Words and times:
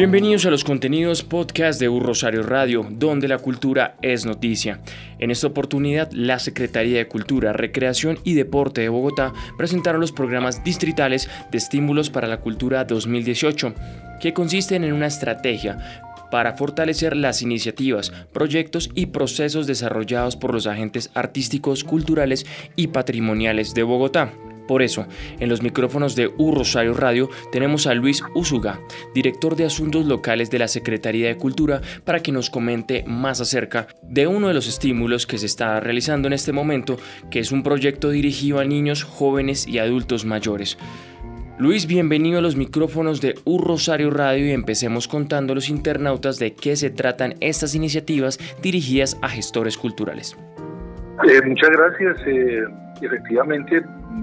Bienvenidos 0.00 0.46
a 0.46 0.50
los 0.50 0.64
contenidos 0.64 1.22
podcast 1.22 1.78
de 1.78 1.90
Un 1.90 2.02
Rosario 2.02 2.42
Radio, 2.42 2.86
donde 2.90 3.28
la 3.28 3.36
cultura 3.36 3.96
es 4.00 4.24
noticia. 4.24 4.80
En 5.18 5.30
esta 5.30 5.48
oportunidad, 5.48 6.10
la 6.12 6.38
Secretaría 6.38 6.96
de 6.96 7.06
Cultura, 7.06 7.52
Recreación 7.52 8.18
y 8.24 8.32
Deporte 8.32 8.80
de 8.80 8.88
Bogotá 8.88 9.34
presentaron 9.58 10.00
los 10.00 10.10
programas 10.10 10.64
distritales 10.64 11.28
de 11.52 11.58
estímulos 11.58 12.08
para 12.08 12.28
la 12.28 12.40
cultura 12.40 12.84
2018, 12.84 13.74
que 14.22 14.32
consisten 14.32 14.84
en 14.84 14.94
una 14.94 15.06
estrategia 15.06 15.76
para 16.30 16.54
fortalecer 16.54 17.14
las 17.14 17.42
iniciativas, 17.42 18.10
proyectos 18.32 18.88
y 18.94 19.04
procesos 19.04 19.66
desarrollados 19.66 20.34
por 20.34 20.54
los 20.54 20.66
agentes 20.66 21.10
artísticos, 21.12 21.84
culturales 21.84 22.46
y 22.74 22.86
patrimoniales 22.86 23.74
de 23.74 23.82
Bogotá. 23.82 24.32
Por 24.70 24.82
eso, 24.82 25.08
en 25.40 25.48
los 25.48 25.62
micrófonos 25.62 26.14
de 26.14 26.32
U 26.38 26.52
Rosario 26.52 26.94
Radio 26.94 27.28
tenemos 27.50 27.88
a 27.88 27.94
Luis 27.94 28.22
Usuga, 28.36 28.78
director 29.12 29.56
de 29.56 29.64
Asuntos 29.64 30.06
Locales 30.06 30.48
de 30.48 30.60
la 30.60 30.68
Secretaría 30.68 31.26
de 31.26 31.36
Cultura, 31.36 31.80
para 32.04 32.20
que 32.20 32.30
nos 32.30 32.50
comente 32.50 33.02
más 33.04 33.40
acerca 33.40 33.88
de 34.00 34.28
uno 34.28 34.46
de 34.46 34.54
los 34.54 34.68
estímulos 34.68 35.26
que 35.26 35.38
se 35.38 35.46
está 35.46 35.80
realizando 35.80 36.28
en 36.28 36.34
este 36.34 36.52
momento, 36.52 36.98
que 37.32 37.40
es 37.40 37.50
un 37.50 37.64
proyecto 37.64 38.10
dirigido 38.10 38.60
a 38.60 38.64
niños, 38.64 39.02
jóvenes 39.02 39.66
y 39.66 39.80
adultos 39.80 40.24
mayores. 40.24 40.78
Luis, 41.58 41.88
bienvenido 41.88 42.38
a 42.38 42.42
los 42.42 42.54
micrófonos 42.54 43.20
de 43.20 43.34
U 43.44 43.58
Rosario 43.58 44.12
Radio 44.12 44.46
y 44.46 44.52
empecemos 44.52 45.08
contando 45.08 45.52
a 45.52 45.56
los 45.56 45.68
internautas 45.68 46.38
de 46.38 46.54
qué 46.54 46.76
se 46.76 46.90
tratan 46.90 47.34
estas 47.40 47.74
iniciativas 47.74 48.38
dirigidas 48.62 49.18
a 49.20 49.30
gestores 49.30 49.76
culturales. 49.76 50.36
Eh, 51.28 51.42
muchas 51.44 51.70
gracias. 51.70 52.26
Eh, 52.28 52.62
efectivamente, 53.06 53.82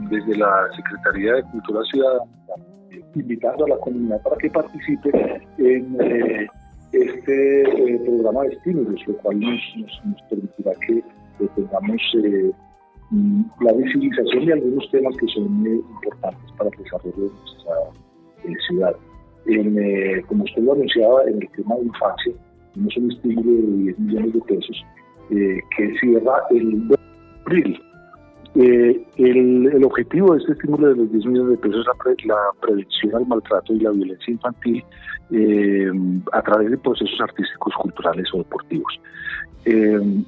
desde 0.09 0.37
la 0.37 0.67
Secretaría 0.75 1.35
de 1.35 1.43
Cultura 1.43 1.81
Ciudadana, 1.91 2.31
invitando 3.15 3.65
a 3.65 3.69
la 3.69 3.77
comunidad 3.77 4.21
para 4.21 4.37
que 4.37 4.49
participe 4.49 5.09
en 5.57 5.97
eh, 5.99 6.47
este 6.91 7.61
eh, 7.61 7.99
programa 8.05 8.43
de 8.43 8.55
estímulos, 8.55 9.07
lo 9.07 9.17
cual 9.17 9.39
nos, 9.39 10.21
permitirá 10.29 10.71
que 10.85 11.03
tengamos 11.55 12.01
eh, 12.23 12.51
mm, 13.11 13.41
la 13.61 13.73
visibilización 13.73 14.45
de 14.45 14.53
algunos 14.53 14.91
temas 14.91 15.15
que 15.17 15.27
son 15.27 15.65
importantes 15.65 16.51
para 16.57 16.69
el 16.69 16.83
desarrollo 16.83 17.15
de 17.15 17.29
nuestra 17.29 18.57
ciudad. 18.67 18.95
como 20.27 20.43
usted 20.43 20.63
lo 20.63 20.73
anunciaba, 20.73 21.23
en 21.23 21.41
el 21.41 21.49
tema 21.49 21.75
de 21.75 21.85
infancia, 21.85 22.33
tenemos 22.73 22.97
un 22.97 23.11
estímulo 23.11 23.51
de 23.51 23.83
10 23.83 23.99
millones 23.99 24.33
de 24.33 24.41
pesos 24.41 24.85
que 25.29 25.99
cierra 25.99 26.41
el 26.51 26.87
2 26.87 26.89
de 26.89 26.95
abril 27.45 27.81
eh, 28.59 29.05
el, 29.17 29.83
objetivo 29.83 30.33
de 30.33 30.39
este 30.39 30.53
estímulo 30.53 30.87
de 30.87 30.95
los 30.95 31.11
10 31.11 31.25
millones 31.27 31.51
de 31.51 31.57
pesos 31.57 31.85
es 32.05 32.25
la, 32.25 32.35
prevención 32.59 33.15
al 33.15 33.27
maltrato 33.27 33.71
y 33.71 33.81
la 33.81 33.91
violencia 33.91 34.33
infantil 34.33 34.83
eh, 35.29 35.91
a 36.33 36.41
través 36.41 36.71
de 36.71 36.77
procesos 36.79 37.21
artísticos, 37.21 37.73
culturales 37.75 38.27
o 38.33 38.39
deportivos. 38.39 38.99
Eh, 39.65 40.23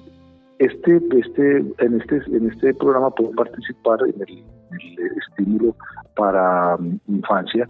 este, 0.60 1.02
este, 1.18 1.58
en, 1.58 2.00
este, 2.00 2.22
en 2.28 2.52
este 2.52 2.74
programa 2.76 3.10
pueden 3.10 3.36
participar 3.36 4.00
en 4.04 4.22
el, 4.22 4.44
estímulo 5.18 5.76
para 6.16 6.76
um, 6.76 7.00
infancia 7.08 7.68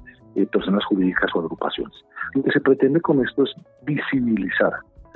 personas 0.52 0.84
jurídicas 0.86 1.30
o 1.36 1.40
agrupaciones. 1.40 1.96
Lo 2.34 2.44
que 2.44 2.52
se 2.52 2.60
pretende 2.60 3.00
con 3.02 3.26
esto 3.26 3.44
es 3.44 3.54
visibilizar, 3.86 4.74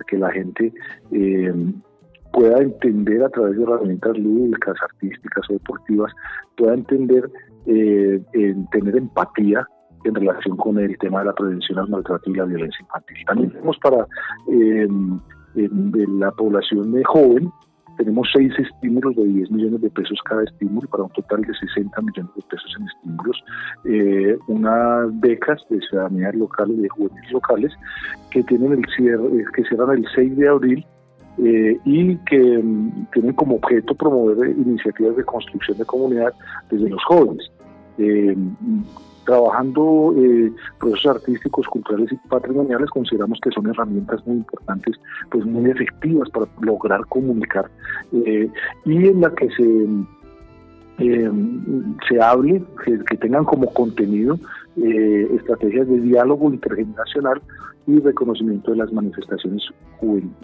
que 0.08 0.18
la 0.18 0.31
gente 0.31 0.74
pueda 2.33 2.57
entender 2.61 3.23
a 3.23 3.29
través 3.29 3.55
de 3.55 3.63
herramientas 3.63 4.17
lúdicas, 4.17 4.75
artísticas 4.81 5.49
o 5.49 5.53
deportivas, 5.53 6.11
pueda 6.57 6.73
entender, 6.73 7.29
eh, 7.67 8.21
tener 8.71 8.97
empatía 8.97 9.66
en 10.03 10.16
relación 10.16 10.57
con 10.57 10.79
el 10.79 10.97
tema 10.97 11.19
de 11.19 11.27
la 11.27 11.33
prevención 11.33 11.79
al 11.79 11.89
maltrato 11.89 12.29
y 12.29 12.33
la 12.33 12.45
violencia 12.45 12.81
infantil. 12.81 13.17
También 13.25 13.51
tenemos 13.51 13.77
para 13.77 14.07
eh, 14.51 14.88
la 15.55 16.31
población 16.31 17.01
joven, 17.03 17.49
tenemos 17.97 18.27
seis 18.33 18.51
estímulos 18.57 19.15
de 19.15 19.25
10 19.25 19.51
millones 19.51 19.81
de 19.81 19.89
pesos 19.91 20.19
cada 20.25 20.44
estímulo 20.44 20.88
para 20.89 21.03
un 21.03 21.11
total 21.11 21.41
de 21.41 21.53
60 21.53 22.01
millones 22.01 22.31
de 22.35 22.41
pesos 22.50 22.75
en 22.79 22.88
estímulos, 22.88 23.44
eh, 23.85 24.38
unas 24.47 25.19
becas 25.19 25.61
de 25.69 25.79
ciudadanía 25.81 26.31
locales, 26.31 26.81
de 26.81 26.89
jóvenes 26.89 27.31
locales, 27.31 27.71
que 28.31 28.41
tienen 28.44 28.73
el 28.73 28.85
cierre, 28.97 29.45
que 29.55 29.63
cierran 29.65 29.91
el 29.91 30.07
6 30.15 30.38
de 30.38 30.47
abril 30.47 30.85
eh, 31.39 31.77
y 31.85 32.16
que 32.17 32.39
mm, 32.39 33.07
tienen 33.13 33.33
como 33.33 33.55
objeto 33.55 33.95
promover 33.95 34.49
iniciativas 34.49 35.16
de 35.16 35.23
construcción 35.23 35.77
de 35.77 35.85
comunidad 35.85 36.33
desde 36.69 36.89
los 36.89 37.03
jóvenes. 37.05 37.51
Eh, 37.97 38.35
trabajando 39.25 40.13
eh, 40.17 40.51
procesos 40.79 41.16
artísticos, 41.16 41.67
culturales 41.67 42.11
y 42.11 42.27
patrimoniales, 42.27 42.89
consideramos 42.89 43.39
que 43.41 43.51
son 43.51 43.67
herramientas 43.67 44.25
muy 44.25 44.38
importantes, 44.38 44.95
pues 45.31 45.45
muy 45.45 45.69
efectivas 45.69 46.29
para 46.29 46.47
lograr 46.61 47.01
comunicar 47.07 47.69
eh, 48.11 48.50
y 48.85 49.07
en 49.07 49.21
la 49.21 49.33
que 49.33 49.50
se 49.50 49.88
eh, 51.00 51.31
se 52.07 52.21
hable, 52.21 52.63
que, 52.86 53.18
tengan 53.18 53.45
como 53.45 53.74
contenido 53.74 54.38
eh, 54.78 55.28
estrategias 55.36 55.88
de 55.88 56.00
diálogo 56.02 56.52
intergeneracional 56.52 57.42
y 57.86 58.00
reconocimiento 58.00 58.72
de 58.72 58.78
las 58.78 58.92
manifestaciones 58.94 59.64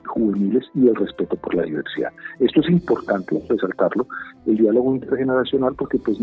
juveniles 0.06 0.66
y 0.76 0.88
el 0.88 0.96
respeto 0.96 1.36
por 1.38 1.56
la 1.56 1.64
diversidad. 1.64 2.12
Esto 2.40 2.62
es 2.62 2.70
importante 2.70 3.42
resaltarlo, 3.50 4.08
el 4.46 4.58
diálogo 4.58 4.94
intergeneracional, 4.96 5.74
porque 5.76 5.98
pues 6.00 6.20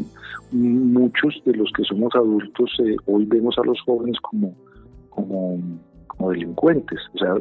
muchos 0.52 1.42
de 1.44 1.54
los 1.54 1.70
que 1.72 1.84
somos 1.84 2.14
adultos 2.14 2.70
eh, 2.84 2.96
hoy 3.06 3.24
vemos 3.24 3.58
a 3.58 3.64
los 3.64 3.80
jóvenes 3.82 4.18
como, 4.20 4.54
como 5.10 5.58
como 6.16 6.30
delincuentes. 6.30 6.98
O 7.14 7.18
sea, 7.18 7.34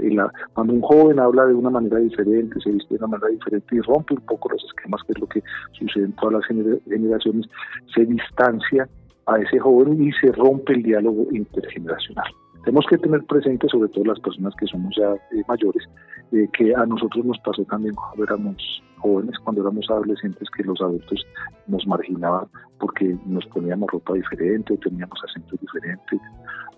cuando 0.53 0.73
un 0.73 0.81
joven 0.81 1.19
habla 1.19 1.45
de 1.45 1.53
una 1.53 1.69
manera 1.69 1.97
diferente, 1.97 2.59
se 2.59 2.71
viste 2.71 2.95
de 2.95 2.97
una 2.97 3.07
manera 3.07 3.29
diferente 3.29 3.75
y 3.75 3.79
rompe 3.79 4.13
un 4.13 4.21
poco 4.21 4.49
los 4.49 4.63
esquemas, 4.63 5.01
que 5.03 5.13
es 5.13 5.19
lo 5.19 5.27
que 5.27 5.43
sucede 5.73 6.05
en 6.05 6.13
todas 6.13 6.33
las 6.33 6.45
generaciones, 6.85 7.45
se 7.93 8.05
distancia 8.05 8.87
a 9.27 9.37
ese 9.37 9.59
joven 9.59 10.01
y 10.03 10.11
se 10.13 10.31
rompe 10.31 10.73
el 10.73 10.83
diálogo 10.83 11.27
intergeneracional. 11.31 12.31
Tenemos 12.63 12.85
que 12.89 12.97
tener 12.97 13.23
presente, 13.25 13.67
sobre 13.69 13.89
todo 13.89 14.05
las 14.05 14.19
personas 14.19 14.53
que 14.55 14.65
somos 14.65 14.95
ya 14.97 15.13
eh, 15.13 15.43
mayores, 15.47 15.83
eh, 16.31 16.47
que 16.53 16.73
a 16.75 16.85
nosotros 16.85 17.23
nos 17.23 17.37
pasó 17.39 17.63
también 17.65 17.93
cuando 17.93 18.23
éramos 18.23 18.83
jóvenes, 18.97 19.37
cuando 19.43 19.61
éramos 19.61 19.85
adolescentes, 19.89 20.49
que 20.49 20.63
los 20.63 20.81
adultos 20.81 21.23
nos 21.67 21.85
marginaban 21.85 22.47
porque 22.79 23.15
nos 23.25 23.45
poníamos 23.47 23.89
ropa 23.91 24.13
diferente 24.13 24.77
teníamos 24.77 25.19
acentos 25.23 25.59
diferentes, 25.59 26.19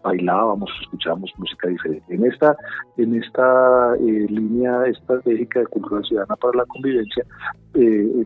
bailábamos, 0.03 0.69
escuchábamos 0.81 1.31
música 1.38 1.67
diferente. 1.67 2.13
En 2.13 2.25
esta, 2.25 2.55
en 2.97 3.15
esta 3.15 3.95
eh, 3.95 4.27
línea 4.29 4.85
estratégica 4.88 5.61
de 5.61 5.67
cultura 5.67 6.01
ciudadana 6.03 6.35
para 6.35 6.57
la 6.57 6.65
convivencia, 6.65 7.25
eh, 7.73 8.25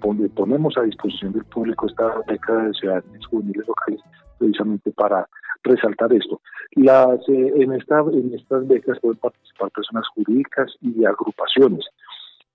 ponemos 0.00 0.76
a 0.76 0.82
disposición 0.82 1.32
del 1.32 1.44
público 1.44 1.86
esta 1.86 2.20
beca 2.26 2.54
de 2.54 2.74
ciudadanos 2.74 3.26
juveniles 3.26 3.66
locales 3.66 4.00
precisamente 4.38 4.90
para 4.92 5.26
resaltar 5.62 6.12
esto. 6.12 6.40
Las, 6.72 7.20
eh, 7.28 7.52
en, 7.56 7.72
esta, 7.72 8.00
en 8.12 8.34
estas 8.34 8.66
becas 8.68 8.98
pueden 9.00 9.18
participar 9.18 9.70
personas 9.70 10.06
jurídicas 10.14 10.72
y 10.80 11.04
agrupaciones. 11.04 11.84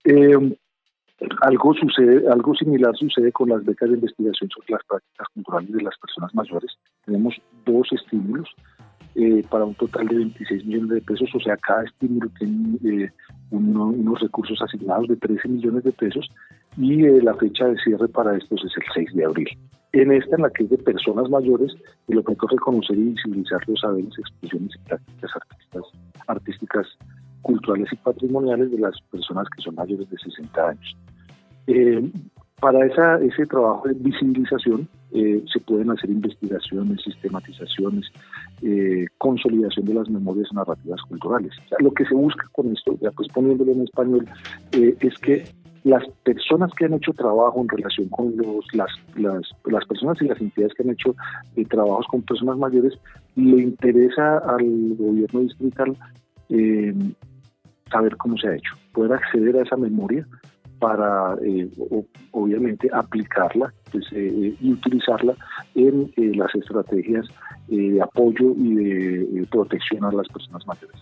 Eh, 0.06 0.58
algo 1.42 1.74
sucede, 1.76 2.28
algo 2.30 2.56
similar 2.56 2.96
sucede 2.96 3.32
con 3.32 3.50
las 3.50 3.64
becas 3.64 3.90
de 3.90 3.96
investigación 3.96 4.50
sobre 4.50 4.72
las 4.72 4.84
prácticas 4.86 5.28
culturales 5.34 5.72
de 5.72 5.84
las 5.84 5.98
personas 6.00 6.34
mayores. 6.34 6.72
Tenemos 7.06 7.36
dos 7.66 7.88
estímulos 7.92 8.50
eh, 9.16 9.44
para 9.50 9.66
un 9.66 9.76
total 9.76 10.08
de 10.08 10.16
26 10.16 10.66
millones 10.66 10.90
de 10.90 11.02
pesos, 11.02 11.30
o 11.36 11.40
sea, 11.40 11.58
cada 11.58 11.84
estímulo 11.84 12.30
tiene 12.40 13.12
unos 13.52 14.20
recursos 14.20 14.62
asignados 14.62 15.08
de 15.08 15.18
13 15.18 15.48
millones 15.50 15.84
de 15.84 15.92
pesos 15.92 16.30
y 16.78 17.02
la 17.22 17.34
fecha 17.36 17.68
de 17.68 17.78
cierre 17.78 18.08
para 18.08 18.38
estos 18.38 18.64
es 18.64 18.72
el 18.78 18.84
6 18.94 19.14
de 19.16 19.26
abril. 19.26 19.50
En 19.94 20.12
esta, 20.12 20.38
en 20.38 20.44
la 20.44 20.50
que 20.50 20.64
es 20.64 20.70
de 20.70 20.78
personas 20.78 21.30
mayores, 21.30 21.74
el 22.08 22.20
objeto 22.20 22.46
es 22.46 22.52
reconocer 22.54 22.98
y 22.98 23.10
visibilizar 23.10 23.60
los 23.68 23.80
saberes, 23.82 24.18
expresiones 24.18 24.72
y 24.76 24.88
prácticas 24.88 25.32
artísticas, 25.36 25.84
artísticas, 26.28 26.88
culturales 27.42 27.92
y 27.92 27.96
patrimoniales 27.98 28.72
de 28.72 28.80
las 28.80 28.96
personas 29.12 29.48
que 29.56 29.62
son 29.62 29.76
mayores 29.76 30.10
de 30.10 30.18
60 30.18 30.70
años. 30.70 30.98
Eh, 31.68 32.10
para 32.62 32.86
esa, 32.86 33.20
ese 33.20 33.46
trabajo 33.46 33.88
de 33.88 33.96
visibilización 33.96 34.88
eh, 35.12 35.44
se 35.52 35.60
pueden 35.60 35.92
hacer 35.92 36.10
investigaciones, 36.10 37.02
sistematizaciones, 37.02 38.06
eh, 38.62 39.08
consolidación 39.18 39.86
de 39.86 39.96
las 39.96 40.10
memorias 40.10 40.48
narrativas 40.54 41.02
culturales. 41.10 41.52
lo 41.80 41.92
que 41.92 42.06
se 42.06 42.14
busca 42.14 42.48
con 42.54 42.72
esto, 42.72 42.98
ya 43.02 43.12
pues 43.12 43.28
poniéndolo 43.30 43.74
en 43.74 43.82
español, 43.82 44.26
es 44.72 45.18
que 45.20 45.44
las 45.84 46.08
personas 46.24 46.72
que 46.78 46.86
han 46.86 46.94
hecho 46.94 47.14
trabajo 47.14 47.60
en 47.62 47.70
relación 47.70 48.08
con 48.10 48.36
los, 48.38 48.66
las, 48.74 48.92
las, 49.16 49.86
personas 49.86 50.22
y 50.22 50.26
las 50.26 50.40
entidades 50.40 50.74
que 50.76 50.84
han 50.84 50.92
hecho 50.92 51.16
eh, 51.56 51.66
trabajos 51.66 52.06
con 52.08 52.22
personas 52.22 52.58
mayores, 52.58 52.94
le 53.36 53.64
interesa 53.64 54.38
al 54.40 54.96
gobierno 54.96 55.42
distrital 55.42 55.98
eh, 56.50 56.94
saber 57.92 58.16
cómo 58.18 58.38
se 58.38 58.48
ha 58.48 58.56
hecho, 58.56 58.76
poder 58.94 59.14
acceder 59.14 59.58
a 59.58 59.64
esa 59.64 59.78
memoria 59.78 60.26
para, 60.82 61.36
eh, 61.46 61.70
obviamente, 62.32 62.90
aplicarla 62.92 63.72
pues, 63.92 64.06
y 64.12 64.74
utilizarla 64.74 65.36
en 65.76 66.12
las 66.36 66.54
estrategias 66.56 67.28
de 67.68 68.02
apoyo 68.02 68.54
y 68.58 68.76
de 68.76 69.48
protección 69.50 70.04
a 70.04 70.12
las 70.12 70.28
personas 70.28 70.66
mayores 70.68 70.96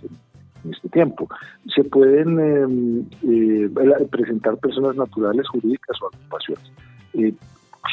en 0.63 0.73
este 0.73 0.89
tiempo. 0.89 1.27
Se 1.73 1.83
pueden 1.83 2.39
em, 2.39 3.05
eh, 3.23 3.69
presentar 4.11 4.57
personas 4.57 4.95
naturales, 4.95 5.47
jurídicas 5.47 5.97
o 6.01 6.07
agrupaciones. 6.07 6.71
Eh, 7.13 7.33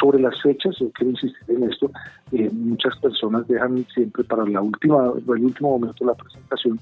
sobre 0.00 0.20
las 0.20 0.40
fechas, 0.42 0.76
yo 0.78 0.90
quiero 0.90 1.12
insistir 1.12 1.56
en 1.56 1.70
esto, 1.70 1.90
eh, 2.32 2.50
muchas 2.52 2.98
personas 2.98 3.46
dejan 3.48 3.86
siempre 3.94 4.24
para 4.24 4.42
el 4.42 4.56
último 4.58 5.14
momento 5.60 6.04
de 6.04 6.06
la 6.06 6.14
presentación 6.14 6.78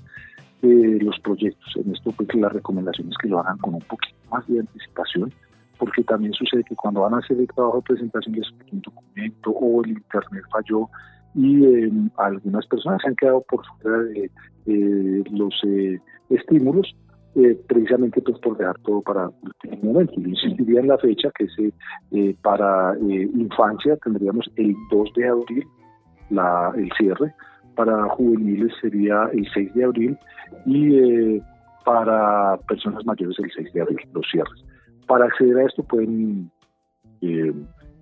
los 0.65 1.19
proyectos. 1.21 1.73
En 1.77 1.93
esto, 1.93 2.13
pues 2.13 2.35
la 2.35 2.49
recomendación 2.49 3.09
es 3.09 3.17
que 3.19 3.29
lo 3.29 3.41
hagan 3.41 3.59
con 3.59 3.75
un 3.75 3.83
poquito 3.83 4.17
más 4.31 4.47
de 4.49 4.61
anticipación, 4.61 5.33
porque 5.79 6.03
también 6.05 6.33
sucede 6.33 6.65
que 6.65 6.77
cuando 6.77 7.03
van 7.03 7.15
a 7.15 7.19
hacer 7.19 7.39
el 7.39 7.47
trabajo 7.49 7.77
de 7.77 7.83
presentación 7.83 8.35
de 8.35 8.43
un 8.73 8.81
documento 8.81 9.51
o 9.51 9.85
el 9.85 9.91
internet 9.91 10.45
falló 10.51 10.89
y 11.35 11.65
em, 11.65 12.11
algunas 12.17 12.67
personas 12.67 13.03
se 13.03 13.09
han 13.09 13.17
quedado 13.17 13.45
por 13.49 13.65
fuera 13.81 13.99
de 13.99 14.31
los 15.33 15.55
eh, 15.65 16.01
estímulos, 16.31 16.97
eh, 17.35 17.59
precisamente 17.67 18.23
pues 18.23 18.39
por 18.39 18.57
dejar 18.57 18.79
todo 18.81 19.03
para 19.03 19.31
el 19.65 19.83
momento. 19.83 20.15
Yo 20.17 20.29
insistiría 20.29 20.81
en 20.81 20.89
la 20.89 20.99
fecha 20.99 21.31
que 21.37 21.45
es 21.45 21.73
eh, 22.13 22.37
para 22.43 22.97
infancia 23.01 23.97
tendríamos 23.97 24.49
el 24.57 24.75
2 24.91 25.13
de 25.17 25.29
abril 25.29 25.67
la, 26.31 26.73
el 26.77 26.91
cierre, 26.97 27.35
para 27.75 28.09
juveniles 28.11 28.73
sería 28.81 29.29
el 29.33 29.49
6 29.53 29.75
de 29.75 29.85
abril 29.85 30.19
y 30.67 31.41
para 31.85 32.57
personas 32.69 33.05
mayores 33.05 33.39
el 33.39 33.51
6 33.55 33.73
de 33.73 33.81
abril 33.83 33.99
los 34.13 34.27
cierres. 34.31 34.65
Para 35.07 35.27
acceder 35.27 35.59
a 35.59 35.67
esto 35.67 35.83
pueden 35.83 36.51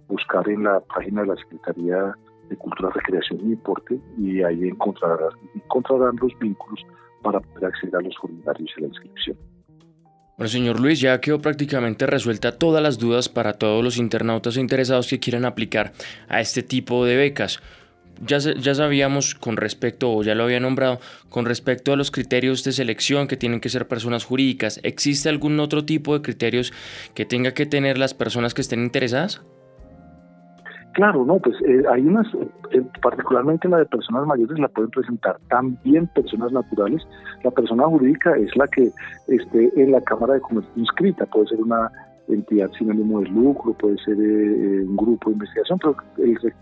buscar 0.08 0.48
en 0.48 0.64
la 0.64 0.80
página 0.80 1.22
de 1.22 1.28
la 1.28 1.36
Secretaría 1.36 2.14
de 2.48 2.56
Cultura, 2.56 2.90
Recreación 2.90 3.40
y 3.40 3.50
Deporte 3.50 3.98
y 4.18 4.42
ahí 4.42 4.68
encontrarán, 4.68 5.30
encontrarán 5.54 6.16
los 6.20 6.32
vínculos 6.38 6.80
para 7.22 7.40
poder 7.40 7.66
acceder 7.66 7.96
a 7.96 8.00
los 8.00 8.16
formularios 8.18 8.70
y 8.76 8.80
la 8.80 8.88
inscripción. 8.88 9.36
Bueno, 10.36 10.48
señor 10.48 10.80
Luis, 10.80 11.00
ya 11.00 11.20
quedó 11.20 11.40
prácticamente 11.40 12.06
resuelta 12.06 12.58
todas 12.58 12.82
las 12.82 12.98
dudas 12.98 13.28
para 13.28 13.52
todos 13.54 13.84
los 13.84 13.96
internautas 13.96 14.56
interesados 14.56 15.08
que 15.08 15.20
quieran 15.20 15.44
aplicar 15.44 15.92
a 16.28 16.40
este 16.40 16.62
tipo 16.62 17.04
de 17.04 17.16
becas. 17.16 17.60
Ya, 18.24 18.38
ya 18.38 18.74
sabíamos 18.74 19.34
con 19.34 19.56
respecto, 19.56 20.12
o 20.12 20.22
ya 20.22 20.34
lo 20.34 20.44
había 20.44 20.60
nombrado, 20.60 21.00
con 21.28 21.44
respecto 21.44 21.92
a 21.92 21.96
los 21.96 22.10
criterios 22.10 22.62
de 22.62 22.72
selección 22.72 23.26
que 23.26 23.36
tienen 23.36 23.60
que 23.60 23.68
ser 23.68 23.88
personas 23.88 24.24
jurídicas. 24.24 24.80
¿Existe 24.84 25.28
algún 25.28 25.58
otro 25.58 25.84
tipo 25.84 26.14
de 26.14 26.22
criterios 26.22 26.72
que 27.14 27.24
tenga 27.24 27.52
que 27.52 27.66
tener 27.66 27.98
las 27.98 28.14
personas 28.14 28.54
que 28.54 28.60
estén 28.60 28.82
interesadas? 28.82 29.42
Claro, 30.92 31.24
no, 31.24 31.38
pues 31.38 31.56
eh, 31.66 31.82
hay 31.90 32.02
unas, 32.02 32.26
eh, 32.70 32.82
particularmente 33.00 33.66
la 33.66 33.78
de 33.78 33.86
personas 33.86 34.26
mayores 34.26 34.58
la 34.58 34.68
pueden 34.68 34.90
presentar 34.90 35.38
también 35.48 36.06
personas 36.08 36.52
naturales. 36.52 37.02
La 37.42 37.50
persona 37.50 37.84
jurídica 37.84 38.36
es 38.36 38.54
la 38.56 38.68
que 38.68 38.90
esté 39.28 39.70
en 39.82 39.92
la 39.92 40.02
Cámara 40.02 40.34
de 40.34 40.40
Comercio 40.40 40.70
inscrita, 40.76 41.24
puede 41.26 41.48
ser 41.48 41.62
una 41.62 41.90
entidad 42.34 42.70
sin 42.78 42.90
ánimo 42.90 43.20
de 43.20 43.28
lucro, 43.28 43.72
puede 43.74 43.96
ser 43.98 44.14
eh, 44.18 44.84
un 44.86 44.96
grupo 44.96 45.30
de 45.30 45.34
investigación, 45.34 45.78
pero 45.78 45.96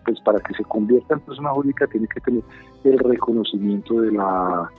pues 0.05 0.21
para 0.21 0.39
que 0.41 0.55
se 0.55 0.65
convierta 0.65 1.15
en 1.15 1.21
persona 1.21 1.51
jurídica 1.51 1.87
tiene 1.87 2.07
que 2.09 2.21
tener 2.21 2.43
el 2.85 2.99
reconocimiento 2.99 4.01
de 4.01 4.13
la 4.13 4.71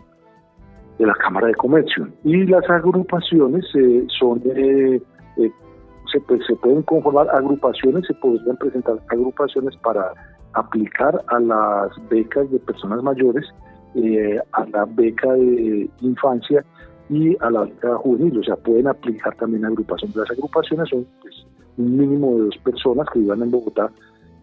de 0.97 1.07
la 1.07 1.13
Cámara 1.15 1.47
de 1.47 1.55
Comercio. 1.55 2.07
Y 2.23 2.45
las 2.45 2.69
agrupaciones 2.69 3.65
son 4.19 4.41
se, 6.11 6.19
pues, 6.21 6.41
se 6.45 6.55
pueden 6.55 6.83
conformar 6.83 7.29
agrupaciones, 7.29 8.05
se 8.05 8.13
podrían 8.15 8.57
presentar 8.57 8.99
agrupaciones 9.09 9.75
para 9.77 10.13
aplicar 10.53 11.21
a 11.27 11.39
las 11.39 12.09
becas 12.09 12.49
de 12.51 12.59
personas 12.59 13.01
mayores, 13.01 13.45
eh, 13.95 14.39
a 14.51 14.65
la 14.65 14.85
beca 14.85 15.31
de 15.33 15.89
infancia 16.01 16.63
y 17.11 17.37
a 17.39 17.51
la 17.51 17.61
beca 17.61 17.95
juvenil. 17.97 18.39
O 18.39 18.43
sea, 18.43 18.55
pueden 18.55 18.87
aplicar 18.87 19.35
también 19.35 19.65
agrupaciones. 19.65 20.15
Las 20.15 20.31
agrupaciones 20.31 20.89
son 20.89 21.05
pues, 21.21 21.45
un 21.77 21.97
mínimo 21.97 22.37
de 22.37 22.45
dos 22.45 22.57
personas 22.63 23.07
que 23.13 23.19
vivan 23.19 23.43
en 23.43 23.51
Bogotá 23.51 23.91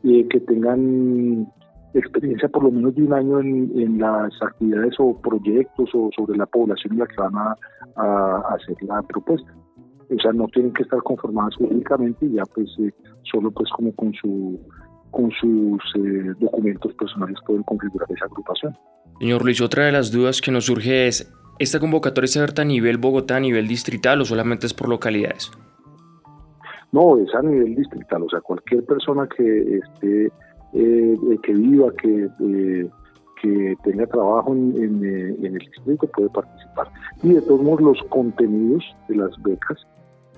y 0.05 0.21
eh, 0.21 0.29
que 0.29 0.39
tengan 0.41 1.51
experiencia 1.95 2.49
por 2.49 2.63
lo 2.63 2.71
menos 2.71 2.95
de 2.95 3.03
un 3.03 3.13
año 3.13 3.41
en, 3.41 3.99
las 3.99 4.31
actividades 4.43 4.95
o 4.99 5.21
proyectos 5.21 5.89
o 5.95 6.11
sobre 6.15 6.39
la 6.39 6.47
población 6.47 6.93
en 6.93 6.99
la 7.01 7.07
que 7.07 7.17
van 7.17 7.35
a 7.35 7.57
hacer 8.55 8.77
la 8.83 9.03
propuesta 9.03 9.53
o 10.11 10.21
sea, 10.21 10.33
no 10.33 10.47
tienen 10.49 10.73
que 10.73 10.83
estar 10.83 11.03
conformadas 11.03 11.55
jurídicamente 11.57 12.27
y 12.27 12.33
ya 12.33 12.43
pues 12.55 12.69
eh, 12.79 12.93
solo 13.31 13.51
pues 13.51 13.69
como 13.71 13.93
con 13.95 14.13
su 14.15 14.59
con 15.11 15.31
sus 15.41 15.81
eh, 15.97 16.35
documentos 16.39 16.93
personales 16.95 17.37
pueden 17.47 17.63
configurar 17.63 18.07
esa 18.15 18.27
agrupación. 18.27 18.77
Señor 19.19 19.43
Luis, 19.43 19.61
otra 19.63 19.87
de 19.87 19.93
las 19.93 20.13
dudas 20.13 20.43
que 20.43 20.51
nos 20.51 20.67
surge 20.67 21.09
es, 21.09 21.33
¿esta 21.59 21.81
convocatoria 21.81 22.27
es 22.27 22.37
abierta 22.37 22.62
a 22.62 22.65
nivel 22.65 22.99
Bogotá, 22.99 23.37
a 23.37 23.41
nivel 23.41 23.69
distrital 23.69 24.21
o 24.21 24.25
solamente 24.25 24.67
es 24.67 24.75
por 24.75 24.88
localidades? 24.88 25.50
No, 26.93 27.19
es 27.19 27.35
a 27.35 27.43
nivel 27.43 27.75
distrital, 27.75 28.23
o 28.23 28.29
sea, 28.31 28.41
cualquier 28.41 28.85
persona 28.85 29.29
que 29.29 29.79
esté, 29.79 30.27
eh, 30.73 31.17
que 31.43 31.53
viva, 31.53 31.93
que 32.00 32.29
que 33.41 33.77
tenga 33.85 34.05
trabajo 34.07 34.53
en, 34.53 34.75
en, 34.77 35.45
el 35.45 35.59
distrito 35.59 36.09
puede 36.09 36.29
participar. 36.31 36.88
Y 37.23 37.35
de 37.35 37.43
todos 37.43 37.62
modos, 37.62 37.81
los 37.81 38.03
contenidos 38.09 38.85
de 39.09 39.17
las 39.17 39.31
becas 39.43 39.87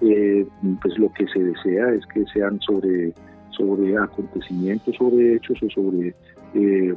eh, 0.03 0.47
pues 0.81 0.99
lo 0.99 1.13
que 1.13 1.27
se 1.29 1.39
desea 1.43 1.93
es 1.93 2.07
que 2.07 2.25
sean 2.33 2.59
sobre, 2.61 3.13
sobre 3.51 3.97
acontecimientos, 3.99 4.97
sobre 4.97 5.37
hechos 5.37 5.59
o 5.63 5.71
sobre 5.71 6.15
eh, 6.55 6.95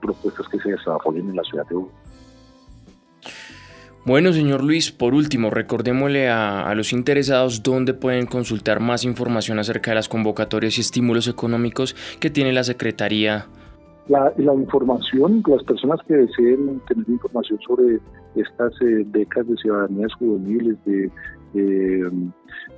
propuestas 0.00 0.48
que 0.48 0.58
se 0.58 0.70
desarrollen 0.70 1.28
en 1.28 1.36
la 1.36 1.44
ciudad 1.44 1.66
de 1.68 1.74
Bogotá. 1.74 2.07
Bueno, 4.08 4.32
señor 4.32 4.64
Luis, 4.64 4.90
por 4.90 5.12
último, 5.12 5.50
recordémosle 5.50 6.30
a, 6.30 6.66
a, 6.66 6.74
los 6.74 6.94
interesados 6.94 7.62
dónde 7.62 7.92
pueden 7.92 8.24
consultar 8.24 8.80
más 8.80 9.04
información 9.04 9.58
acerca 9.58 9.90
de 9.90 9.96
las 9.96 10.08
convocatorias 10.08 10.78
y 10.78 10.80
estímulos 10.80 11.28
económicos 11.28 11.94
que 12.18 12.30
tiene 12.30 12.54
la 12.54 12.64
Secretaría 12.64 13.46
la, 14.08 14.54
información, 14.54 15.42
las 15.46 15.62
personas 15.64 16.00
que 16.06 16.14
deseen 16.14 16.80
tener 16.88 17.08
información 17.08 17.58
sobre 17.66 18.00
estas 18.34 18.72
eh, 18.80 19.04
becas 19.06 19.46
de 19.46 19.56
ciudadanías 19.56 20.12
juveniles, 20.14 20.76
de 20.86 21.10
eh, 21.54 22.10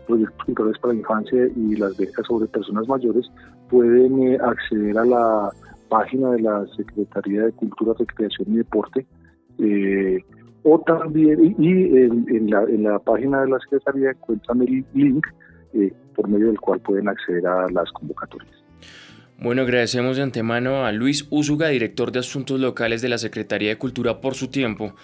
proyectos 0.06 0.44
culturales 0.44 0.78
para 0.80 0.94
la 0.94 1.00
infancia 1.00 1.49
y 1.54 1.76
las 1.76 1.96
becas 1.96 2.26
sobre 2.26 2.49
personas 2.49 2.88
mayores, 2.88 3.30
pueden 3.68 4.20
eh, 4.22 4.38
acceder 4.42 4.99
a 4.99 5.04
la 5.04 5.50
página 5.88 6.32
de 6.32 6.40
la 6.40 6.66
Secretaría 6.76 7.44
de 7.44 7.52
Cultura, 7.52 7.94
Recreación 7.99 8.54
y 8.54 8.56
Deporte. 8.58 9.06
Eh, 9.58 10.25
o 10.62 10.80
también, 10.80 11.56
y, 11.58 11.68
en, 11.68 12.50
la, 12.50 12.62
en, 12.64 12.84
la, 12.84 12.98
página 12.98 13.42
de 13.42 13.50
la 13.50 13.58
Secretaría 13.60 14.10
encuentran 14.10 14.62
el 14.62 14.84
link 14.94 15.26
eh, 15.74 15.92
por 16.14 16.28
medio 16.28 16.48
del 16.48 16.60
cual 16.60 16.80
pueden 16.80 17.08
acceder 17.08 17.46
a 17.46 17.66
las 17.70 17.90
convocatorias. 17.92 18.60
Bueno, 19.42 19.62
agradecemos 19.62 20.18
de 20.18 20.22
antemano 20.22 20.84
a 20.84 20.92
Luis 20.92 21.26
Úsuga, 21.30 21.68
director 21.68 22.12
de 22.12 22.18
Asuntos 22.18 22.60
Locales 22.60 23.00
de 23.00 23.08
la 23.08 23.16
Secretaría 23.16 23.70
de 23.70 23.78
Cultura, 23.78 24.20
por 24.20 24.34
su 24.34 24.48
tiempo 24.48 24.94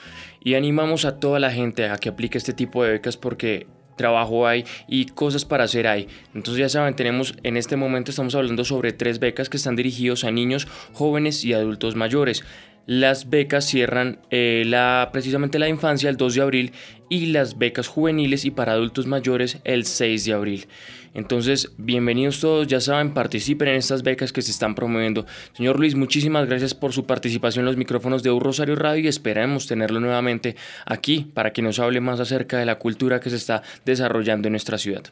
y 0.44 0.54
animamos 0.54 1.06
a 1.06 1.18
toda 1.18 1.40
la 1.40 1.50
gente 1.50 1.88
a 1.88 1.96
que 1.96 2.10
aplique 2.10 2.36
este 2.36 2.52
tipo 2.52 2.84
de 2.84 2.90
becas 2.90 3.16
porque 3.16 3.66
trabajo 3.96 4.46
hay 4.46 4.66
y 4.86 5.06
cosas 5.06 5.46
para 5.46 5.64
hacer 5.64 5.86
hay. 5.86 6.08
Entonces 6.34 6.60
ya 6.60 6.68
saben, 6.68 6.94
tenemos 6.94 7.34
en 7.42 7.56
este 7.56 7.76
momento 7.76 8.10
estamos 8.10 8.34
hablando 8.34 8.62
sobre 8.64 8.92
tres 8.92 9.18
becas 9.18 9.48
que 9.48 9.56
están 9.56 9.74
dirigidos 9.74 10.24
a 10.24 10.30
niños, 10.30 10.68
jóvenes 10.92 11.42
y 11.42 11.54
adultos 11.54 11.96
mayores. 11.96 12.44
Las 12.86 13.30
becas 13.30 13.64
cierran 13.64 14.20
eh, 14.30 14.62
la, 14.64 15.10
precisamente 15.12 15.58
la 15.58 15.68
infancia 15.68 16.08
el 16.08 16.16
2 16.16 16.34
de 16.36 16.42
abril 16.42 16.72
y 17.08 17.26
las 17.26 17.58
becas 17.58 17.88
juveniles 17.88 18.44
y 18.44 18.52
para 18.52 18.72
adultos 18.72 19.08
mayores 19.08 19.60
el 19.64 19.84
6 19.84 20.24
de 20.24 20.32
abril. 20.32 20.66
Entonces, 21.12 21.74
bienvenidos 21.78 22.40
todos, 22.40 22.68
ya 22.68 22.78
saben, 22.78 23.12
participen 23.12 23.68
en 23.68 23.74
estas 23.74 24.04
becas 24.04 24.32
que 24.32 24.40
se 24.40 24.52
están 24.52 24.76
promoviendo. 24.76 25.24
Señor 25.54 25.80
Luis, 25.80 25.96
muchísimas 25.96 26.46
gracias 26.46 26.74
por 26.74 26.92
su 26.92 27.06
participación 27.06 27.62
en 27.62 27.66
los 27.66 27.76
micrófonos 27.76 28.22
de 28.22 28.30
Un 28.30 28.40
Rosario 28.40 28.76
Radio 28.76 29.02
y 29.02 29.08
esperamos 29.08 29.66
tenerlo 29.66 29.98
nuevamente 29.98 30.54
aquí 30.84 31.30
para 31.34 31.52
que 31.52 31.62
nos 31.62 31.80
hable 31.80 32.00
más 32.00 32.20
acerca 32.20 32.58
de 32.58 32.66
la 32.66 32.78
cultura 32.78 33.18
que 33.18 33.30
se 33.30 33.36
está 33.36 33.62
desarrollando 33.84 34.46
en 34.46 34.52
nuestra 34.52 34.78
ciudad. 34.78 35.06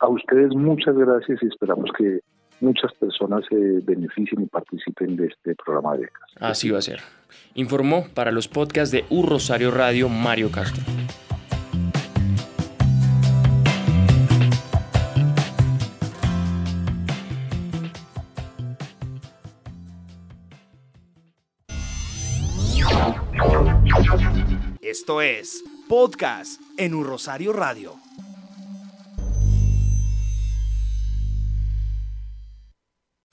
A 0.00 0.08
ustedes 0.08 0.52
muchas 0.56 0.96
gracias 0.96 1.40
y 1.40 1.46
esperamos 1.46 1.88
que 1.96 2.18
muchas 2.62 2.92
personas 2.94 3.44
se 3.48 3.56
beneficien 3.56 4.42
y 4.42 4.46
participen 4.46 5.16
de 5.16 5.26
este 5.26 5.54
programa 5.56 5.94
de 5.94 6.02
becas. 6.02 6.30
Así 6.36 6.70
va 6.70 6.78
a 6.78 6.82
ser. 6.82 7.00
Informó 7.54 8.06
para 8.14 8.30
los 8.30 8.48
podcasts 8.48 8.92
de 8.92 9.04
U 9.10 9.24
Rosario 9.24 9.70
Radio 9.70 10.08
Mario 10.08 10.50
Castro. 10.50 10.82
Esto 24.80 25.20
es 25.20 25.64
Podcast 25.88 26.60
en 26.78 26.94
Un 26.94 27.06
Rosario 27.06 27.52
Radio. 27.52 27.94